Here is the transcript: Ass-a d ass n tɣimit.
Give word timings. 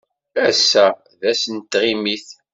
Ass-a 0.47 0.85
d 1.19 1.21
ass 1.31 1.43
n 1.55 1.57
tɣimit. 1.71 2.27